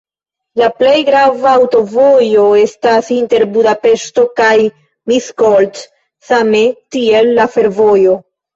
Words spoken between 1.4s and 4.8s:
aŭtovojo estas inter Budapeŝto kaj